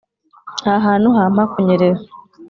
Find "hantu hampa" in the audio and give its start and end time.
0.85-1.43